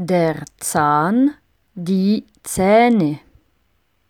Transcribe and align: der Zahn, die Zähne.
der 0.00 0.44
Zahn, 0.58 1.32
die 1.74 2.24
Zähne. 2.44 3.18